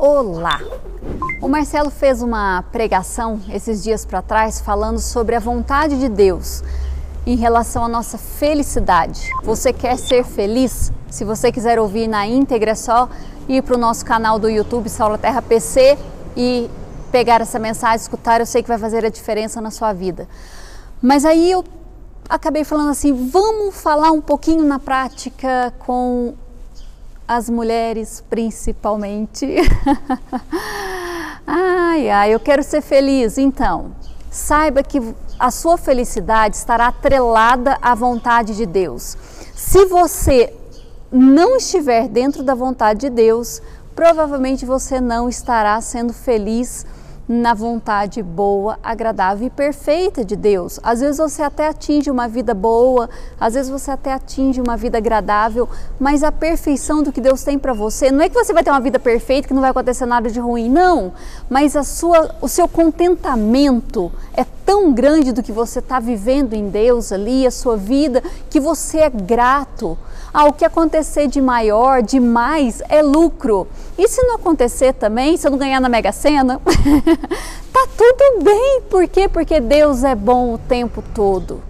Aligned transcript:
Olá! 0.00 0.60
O 1.42 1.48
Marcelo 1.48 1.90
fez 1.90 2.22
uma 2.22 2.62
pregação 2.70 3.40
esses 3.52 3.82
dias 3.82 4.04
para 4.04 4.22
trás 4.22 4.60
falando 4.60 5.00
sobre 5.00 5.34
a 5.34 5.40
vontade 5.40 5.98
de 5.98 6.08
Deus 6.08 6.62
em 7.26 7.34
relação 7.34 7.84
à 7.84 7.88
nossa 7.88 8.16
felicidade. 8.16 9.28
Você 9.42 9.72
quer 9.72 9.98
ser 9.98 10.24
feliz? 10.24 10.92
Se 11.10 11.24
você 11.24 11.50
quiser 11.50 11.80
ouvir 11.80 12.06
na 12.06 12.24
íntegra, 12.28 12.70
é 12.70 12.74
só 12.76 13.08
ir 13.48 13.60
para 13.64 13.74
o 13.74 13.78
nosso 13.78 14.04
canal 14.04 14.38
do 14.38 14.48
YouTube 14.48 14.88
Saula 14.88 15.18
Terra 15.18 15.42
PC 15.42 15.98
e 16.36 16.70
pegar 17.10 17.40
essa 17.40 17.58
mensagem, 17.58 17.96
escutar. 17.96 18.38
Eu 18.38 18.46
sei 18.46 18.62
que 18.62 18.68
vai 18.68 18.78
fazer 18.78 19.04
a 19.04 19.08
diferença 19.10 19.60
na 19.60 19.72
sua 19.72 19.92
vida. 19.92 20.28
Mas 21.02 21.24
aí 21.24 21.50
eu 21.50 21.64
acabei 22.28 22.62
falando 22.62 22.90
assim: 22.90 23.28
vamos 23.30 23.74
falar 23.74 24.12
um 24.12 24.20
pouquinho 24.20 24.62
na 24.62 24.78
prática 24.78 25.74
com 25.80 26.34
as 27.28 27.50
mulheres 27.50 28.24
principalmente. 28.30 29.56
ai, 31.46 32.08
ai, 32.08 32.34
eu 32.34 32.40
quero 32.40 32.62
ser 32.62 32.80
feliz. 32.80 33.36
Então, 33.36 33.92
saiba 34.30 34.82
que 34.82 35.14
a 35.38 35.50
sua 35.50 35.76
felicidade 35.76 36.56
estará 36.56 36.88
atrelada 36.88 37.76
à 37.82 37.94
vontade 37.94 38.56
de 38.56 38.64
Deus. 38.64 39.16
Se 39.54 39.84
você 39.84 40.54
não 41.12 41.56
estiver 41.56 42.08
dentro 42.08 42.42
da 42.42 42.54
vontade 42.54 43.00
de 43.00 43.10
Deus, 43.10 43.60
provavelmente 43.94 44.64
você 44.64 45.00
não 45.00 45.28
estará 45.28 45.80
sendo 45.80 46.12
feliz 46.12 46.86
na 47.28 47.52
vontade 47.52 48.22
boa, 48.22 48.78
agradável 48.82 49.46
e 49.46 49.50
perfeita 49.50 50.24
de 50.24 50.34
Deus. 50.34 50.80
Às 50.82 51.00
vezes 51.00 51.18
você 51.18 51.42
até 51.42 51.68
atinge 51.68 52.10
uma 52.10 52.26
vida 52.26 52.54
boa, 52.54 53.10
às 53.38 53.52
vezes 53.52 53.70
você 53.70 53.90
até 53.90 54.14
atinge 54.14 54.60
uma 54.60 54.76
vida 54.76 54.96
agradável, 54.96 55.68
mas 56.00 56.22
a 56.22 56.32
perfeição 56.32 57.02
do 57.02 57.12
que 57.12 57.20
Deus 57.20 57.42
tem 57.42 57.58
para 57.58 57.74
você, 57.74 58.10
não 58.10 58.22
é 58.22 58.28
que 58.30 58.34
você 58.34 58.52
vai 58.54 58.64
ter 58.64 58.70
uma 58.70 58.80
vida 58.80 58.98
perfeita, 58.98 59.46
que 59.46 59.54
não 59.54 59.60
vai 59.60 59.70
acontecer 59.70 60.06
nada 60.06 60.30
de 60.30 60.40
ruim, 60.40 60.70
não, 60.70 61.12
mas 61.50 61.76
a 61.76 61.84
sua, 61.84 62.34
o 62.40 62.48
seu 62.48 62.66
contentamento 62.66 64.10
é 64.38 64.46
tão 64.64 64.92
grande 64.92 65.32
do 65.32 65.42
que 65.42 65.50
você 65.50 65.80
está 65.80 65.98
vivendo 65.98 66.54
em 66.54 66.68
Deus 66.68 67.10
ali, 67.10 67.44
a 67.44 67.50
sua 67.50 67.76
vida, 67.76 68.22
que 68.48 68.60
você 68.60 68.98
é 68.98 69.10
grato. 69.10 69.98
Ah, 70.32 70.44
o 70.44 70.52
que 70.52 70.64
acontecer 70.64 71.26
de 71.26 71.40
maior, 71.40 72.02
de 72.02 72.20
mais, 72.20 72.80
é 72.88 73.02
lucro. 73.02 73.66
E 73.98 74.06
se 74.06 74.22
não 74.22 74.36
acontecer 74.36 74.92
também, 74.92 75.36
se 75.36 75.44
eu 75.44 75.50
não 75.50 75.58
ganhar 75.58 75.80
na 75.80 75.88
Mega 75.88 76.12
Sena, 76.12 76.60
tá 77.72 77.88
tudo 77.96 78.44
bem. 78.44 78.82
Por 78.88 79.08
quê? 79.08 79.28
Porque 79.28 79.58
Deus 79.58 80.04
é 80.04 80.14
bom 80.14 80.54
o 80.54 80.58
tempo 80.58 81.02
todo. 81.12 81.60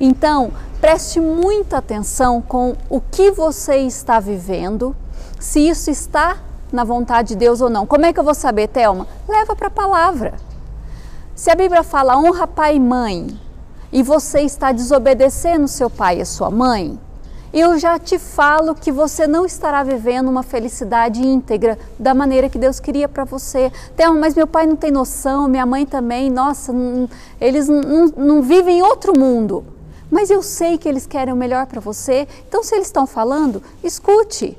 Então, 0.00 0.50
preste 0.80 1.20
muita 1.20 1.78
atenção 1.78 2.42
com 2.42 2.74
o 2.88 3.00
que 3.00 3.30
você 3.30 3.76
está 3.76 4.18
vivendo, 4.18 4.96
se 5.38 5.60
isso 5.60 5.88
está 5.88 6.38
na 6.72 6.82
vontade 6.82 7.28
de 7.28 7.36
Deus 7.36 7.60
ou 7.60 7.70
não. 7.70 7.86
Como 7.86 8.04
é 8.04 8.12
que 8.12 8.18
eu 8.18 8.24
vou 8.24 8.34
saber, 8.34 8.66
Thelma? 8.66 9.06
Leva 9.28 9.54
para 9.54 9.68
a 9.68 9.70
palavra. 9.70 10.49
Se 11.40 11.50
a 11.50 11.54
Bíblia 11.54 11.82
fala 11.82 12.18
honra 12.18 12.46
pai 12.46 12.76
e 12.76 12.78
mãe, 12.78 13.26
e 13.90 14.02
você 14.02 14.42
está 14.42 14.72
desobedecendo 14.72 15.66
seu 15.68 15.88
pai 15.88 16.20
e 16.20 16.26
sua 16.26 16.50
mãe, 16.50 17.00
eu 17.50 17.78
já 17.78 17.98
te 17.98 18.18
falo 18.18 18.74
que 18.74 18.92
você 18.92 19.26
não 19.26 19.46
estará 19.46 19.82
vivendo 19.82 20.28
uma 20.28 20.42
felicidade 20.42 21.26
íntegra 21.26 21.78
da 21.98 22.12
maneira 22.12 22.50
que 22.50 22.58
Deus 22.58 22.78
queria 22.78 23.08
para 23.08 23.24
você. 23.24 23.72
Thelma, 23.96 24.20
mas 24.20 24.34
meu 24.34 24.46
pai 24.46 24.66
não 24.66 24.76
tem 24.76 24.90
noção, 24.90 25.48
minha 25.48 25.64
mãe 25.64 25.86
também, 25.86 26.28
nossa, 26.28 26.74
não, 26.74 27.08
eles 27.40 27.68
não, 27.68 28.08
não 28.14 28.42
vivem 28.42 28.80
em 28.80 28.82
outro 28.82 29.18
mundo. 29.18 29.64
Mas 30.10 30.28
eu 30.28 30.42
sei 30.42 30.76
que 30.76 30.86
eles 30.86 31.06
querem 31.06 31.32
o 31.32 31.36
melhor 31.38 31.64
para 31.64 31.80
você, 31.80 32.28
então 32.46 32.62
se 32.62 32.74
eles 32.74 32.88
estão 32.88 33.06
falando, 33.06 33.62
escute. 33.82 34.58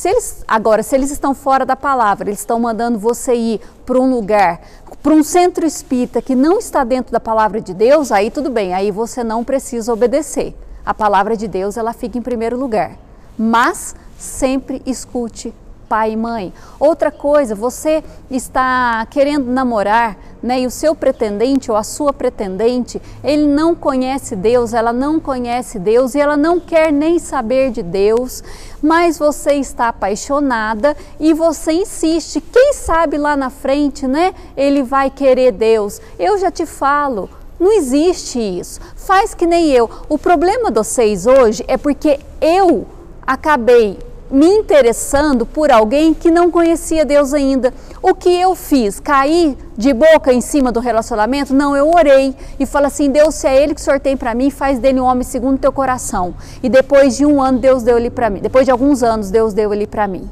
Se 0.00 0.08
eles, 0.08 0.42
agora, 0.48 0.82
se 0.82 0.94
eles 0.94 1.10
estão 1.10 1.34
fora 1.34 1.66
da 1.66 1.76
palavra, 1.76 2.30
eles 2.30 2.38
estão 2.38 2.58
mandando 2.58 2.98
você 2.98 3.34
ir 3.34 3.60
para 3.84 4.00
um 4.00 4.08
lugar, 4.08 4.58
para 5.02 5.12
um 5.12 5.22
centro 5.22 5.66
espírita 5.66 6.22
que 6.22 6.34
não 6.34 6.58
está 6.58 6.84
dentro 6.84 7.12
da 7.12 7.20
palavra 7.20 7.60
de 7.60 7.74
Deus, 7.74 8.10
aí 8.10 8.30
tudo 8.30 8.48
bem, 8.48 8.72
aí 8.72 8.90
você 8.90 9.22
não 9.22 9.44
precisa 9.44 9.92
obedecer 9.92 10.56
a 10.86 10.94
palavra 10.94 11.36
de 11.36 11.46
Deus 11.46 11.76
ela 11.76 11.92
fica 11.92 12.16
em 12.16 12.22
primeiro 12.22 12.56
lugar. 12.56 12.92
Mas 13.36 13.94
sempre 14.16 14.80
escute 14.86 15.52
pai 15.86 16.12
e 16.12 16.16
mãe. 16.16 16.50
Outra 16.78 17.10
coisa, 17.10 17.54
você 17.54 18.02
está 18.30 19.04
querendo 19.10 19.52
namorar, 19.52 20.16
né, 20.42 20.60
e 20.60 20.66
o 20.66 20.70
seu 20.70 20.94
pretendente 20.94 21.70
ou 21.70 21.76
a 21.76 21.82
sua 21.82 22.12
pretendente, 22.12 23.00
ele 23.22 23.46
não 23.46 23.74
conhece 23.74 24.34
Deus, 24.34 24.72
ela 24.72 24.92
não 24.92 25.20
conhece 25.20 25.78
Deus 25.78 26.14
e 26.14 26.20
ela 26.20 26.36
não 26.36 26.58
quer 26.58 26.92
nem 26.92 27.18
saber 27.18 27.70
de 27.70 27.82
Deus, 27.82 28.42
mas 28.82 29.18
você 29.18 29.54
está 29.54 29.88
apaixonada 29.88 30.96
e 31.18 31.34
você 31.34 31.72
insiste. 31.72 32.40
Quem 32.40 32.72
sabe 32.72 33.18
lá 33.18 33.36
na 33.36 33.50
frente, 33.50 34.06
né, 34.06 34.34
ele 34.56 34.82
vai 34.82 35.10
querer 35.10 35.52
Deus. 35.52 36.00
Eu 36.18 36.38
já 36.38 36.50
te 36.50 36.64
falo, 36.64 37.28
não 37.58 37.72
existe 37.72 38.38
isso. 38.38 38.80
Faz 38.96 39.34
que 39.34 39.46
nem 39.46 39.70
eu. 39.70 39.90
O 40.08 40.16
problema 40.16 40.70
de 40.70 40.78
vocês 40.78 41.26
hoje 41.26 41.62
é 41.68 41.76
porque 41.76 42.18
eu 42.40 42.86
acabei 43.26 43.98
me 44.30 44.46
interessando 44.46 45.44
por 45.44 45.70
alguém 45.70 46.14
que 46.14 46.30
não 46.30 46.50
conhecia 46.50 47.04
Deus 47.04 47.34
ainda. 47.34 47.74
O 48.02 48.14
que 48.14 48.28
eu 48.28 48.54
fiz? 48.54 49.00
Caí 49.00 49.56
de 49.76 49.92
boca 49.92 50.32
em 50.32 50.40
cima 50.40 50.70
do 50.70 50.80
relacionamento? 50.80 51.52
Não, 51.52 51.76
eu 51.76 51.90
orei 51.90 52.34
e 52.58 52.64
falei 52.64 52.86
assim: 52.86 53.10
Deus, 53.10 53.34
se 53.34 53.46
é 53.46 53.62
Ele 53.62 53.74
que 53.74 53.80
sorteia 53.80 54.16
para 54.16 54.34
mim, 54.34 54.50
faz 54.50 54.78
dele 54.78 55.00
um 55.00 55.04
homem 55.04 55.24
segundo 55.24 55.58
teu 55.58 55.72
coração. 55.72 56.34
E 56.62 56.68
depois 56.68 57.16
de 57.16 57.26
um 57.26 57.42
ano, 57.42 57.58
Deus 57.58 57.82
deu 57.82 57.98
ele 57.98 58.10
para 58.10 58.30
mim. 58.30 58.40
Depois 58.40 58.64
de 58.64 58.70
alguns 58.70 59.02
anos, 59.02 59.30
Deus 59.30 59.52
deu 59.52 59.72
ele 59.74 59.86
para 59.86 60.06
mim. 60.06 60.28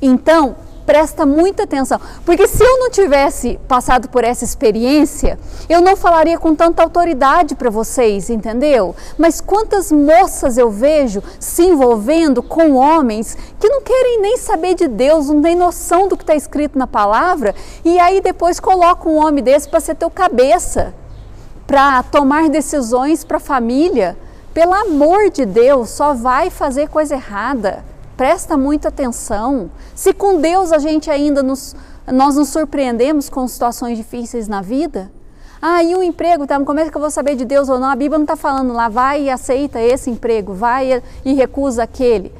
Então, 0.00 0.56
presta 0.86 1.24
muita 1.24 1.64
atenção, 1.64 2.00
porque 2.24 2.46
se 2.46 2.62
eu 2.62 2.78
não 2.78 2.90
tivesse 2.90 3.58
passado 3.66 4.08
por 4.08 4.24
essa 4.24 4.44
experiência, 4.44 5.38
eu 5.68 5.80
não 5.80 5.96
falaria 5.96 6.38
com 6.38 6.54
tanta 6.54 6.82
autoridade 6.82 7.54
para 7.54 7.70
vocês, 7.70 8.30
entendeu? 8.30 8.94
Mas 9.18 9.40
quantas 9.40 9.90
moças 9.90 10.58
eu 10.58 10.70
vejo 10.70 11.22
se 11.40 11.62
envolvendo 11.62 12.42
com 12.42 12.74
homens 12.74 13.36
que 13.58 13.68
não 13.68 13.80
querem 13.82 14.20
nem 14.20 14.36
saber 14.36 14.74
de 14.74 14.86
Deus, 14.86 15.28
não 15.28 15.40
têm 15.40 15.56
noção 15.56 16.08
do 16.08 16.16
que 16.16 16.22
está 16.22 16.34
escrito 16.34 16.78
na 16.78 16.86
palavra, 16.86 17.54
e 17.84 17.98
aí 17.98 18.20
depois 18.20 18.60
coloca 18.60 19.08
um 19.08 19.16
homem 19.16 19.42
desse 19.42 19.68
para 19.68 19.80
ser 19.80 19.94
teu 19.94 20.10
cabeça, 20.10 20.94
para 21.66 22.02
tomar 22.02 22.48
decisões 22.48 23.24
para 23.24 23.38
a 23.38 23.40
família. 23.40 24.16
Pelo 24.52 24.72
amor 24.72 25.30
de 25.30 25.44
Deus, 25.44 25.90
só 25.90 26.14
vai 26.14 26.48
fazer 26.48 26.88
coisa 26.88 27.14
errada. 27.14 27.84
Presta 28.16 28.56
muita 28.56 28.88
atenção. 28.88 29.70
Se 29.94 30.12
com 30.12 30.40
Deus 30.40 30.72
a 30.72 30.78
gente 30.78 31.10
ainda 31.10 31.42
nos, 31.42 31.74
nós 32.06 32.36
nos 32.36 32.48
surpreendemos 32.48 33.28
com 33.28 33.46
situações 33.48 33.96
difíceis 33.96 34.48
na 34.48 34.62
vida, 34.62 35.10
ah, 35.60 35.82
e 35.82 35.94
o 35.94 36.02
emprego, 36.02 36.46
tá? 36.46 36.60
como 36.60 36.78
é 36.78 36.90
que 36.90 36.96
eu 36.96 37.00
vou 37.00 37.10
saber 37.10 37.36
de 37.36 37.44
Deus 37.44 37.68
ou 37.68 37.78
não? 37.78 37.88
A 37.88 37.96
Bíblia 37.96 38.18
não 38.18 38.24
está 38.24 38.36
falando 38.36 38.72
lá, 38.72 38.88
vai 38.88 39.22
e 39.22 39.30
aceita 39.30 39.80
esse 39.80 40.10
emprego, 40.10 40.52
vai 40.52 41.02
e 41.24 41.32
recusa 41.32 41.82
aquele 41.82 42.30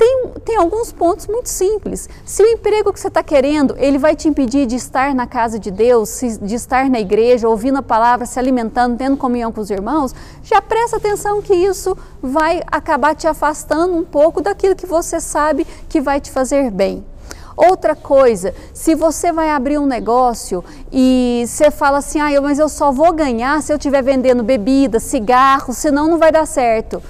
tem, 0.00 0.28
tem 0.46 0.56
alguns 0.56 0.90
pontos 0.90 1.26
muito 1.26 1.50
simples. 1.50 2.08
Se 2.24 2.42
o 2.42 2.46
emprego 2.46 2.90
que 2.90 2.98
você 2.98 3.08
está 3.08 3.22
querendo, 3.22 3.76
ele 3.76 3.98
vai 3.98 4.16
te 4.16 4.28
impedir 4.28 4.64
de 4.64 4.76
estar 4.76 5.14
na 5.14 5.26
casa 5.26 5.58
de 5.58 5.70
Deus, 5.70 6.20
de 6.40 6.54
estar 6.54 6.88
na 6.88 6.98
igreja, 6.98 7.46
ouvindo 7.46 7.76
a 7.76 7.82
palavra, 7.82 8.24
se 8.24 8.38
alimentando, 8.38 8.96
tendo 8.96 9.18
comunhão 9.18 9.52
com 9.52 9.60
os 9.60 9.68
irmãos, 9.68 10.14
já 10.42 10.62
presta 10.62 10.96
atenção 10.96 11.42
que 11.42 11.52
isso 11.52 11.94
vai 12.22 12.62
acabar 12.68 13.14
te 13.14 13.26
afastando 13.26 13.94
um 13.94 14.02
pouco 14.02 14.40
daquilo 14.40 14.74
que 14.74 14.86
você 14.86 15.20
sabe 15.20 15.66
que 15.86 16.00
vai 16.00 16.18
te 16.18 16.30
fazer 16.30 16.70
bem. 16.70 17.04
Outra 17.54 17.94
coisa, 17.94 18.54
se 18.72 18.94
você 18.94 19.30
vai 19.30 19.50
abrir 19.50 19.76
um 19.76 19.84
negócio 19.84 20.64
e 20.90 21.44
você 21.46 21.70
fala 21.70 21.98
assim, 21.98 22.18
ah, 22.18 22.40
mas 22.40 22.58
eu 22.58 22.70
só 22.70 22.90
vou 22.90 23.12
ganhar 23.12 23.62
se 23.62 23.70
eu 23.70 23.76
estiver 23.76 24.02
vendendo 24.02 24.42
bebida, 24.42 24.98
cigarro, 24.98 25.74
senão 25.74 26.08
não 26.08 26.16
vai 26.16 26.32
dar 26.32 26.46
certo. 26.46 27.02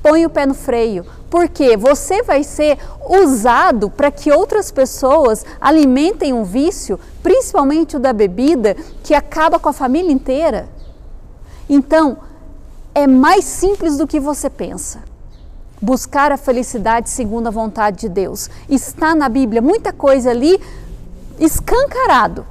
Põe 0.00 0.24
o 0.24 0.30
pé 0.30 0.46
no 0.46 0.54
freio, 0.54 1.04
porque 1.30 1.76
você 1.76 2.22
vai 2.24 2.42
ser 2.42 2.76
usado 3.08 3.88
para 3.88 4.10
que 4.10 4.32
outras 4.32 4.72
pessoas 4.72 5.46
alimentem 5.60 6.32
um 6.32 6.42
vício, 6.42 6.98
principalmente 7.22 7.96
o 7.96 8.00
da 8.00 8.12
bebida, 8.12 8.76
que 9.04 9.14
acaba 9.14 9.58
com 9.58 9.68
a 9.68 9.72
família 9.72 10.12
inteira. 10.12 10.68
Então, 11.68 12.18
é 12.92 13.06
mais 13.06 13.44
simples 13.44 13.96
do 13.96 14.08
que 14.08 14.18
você 14.18 14.50
pensa. 14.50 15.04
Buscar 15.80 16.32
a 16.32 16.36
felicidade 16.36 17.08
segundo 17.08 17.46
a 17.46 17.50
vontade 17.50 18.00
de 18.00 18.08
Deus. 18.08 18.50
Está 18.68 19.14
na 19.14 19.28
Bíblia 19.28 19.62
muita 19.62 19.92
coisa 19.92 20.30
ali 20.30 20.60
escancarado 21.38 22.44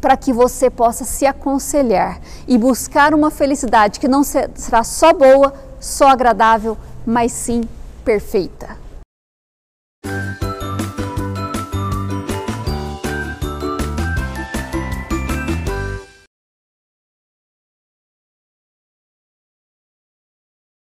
para 0.00 0.16
que 0.16 0.32
você 0.32 0.68
possa 0.68 1.04
se 1.04 1.24
aconselhar 1.24 2.20
e 2.48 2.58
buscar 2.58 3.14
uma 3.14 3.30
felicidade 3.30 4.00
que 4.00 4.08
não 4.08 4.24
será 4.24 4.82
só 4.82 5.12
boa, 5.12 5.54
só 5.78 6.08
agradável, 6.08 6.76
mas 7.06 7.30
sim 7.30 7.62
perfeita. 8.04 8.76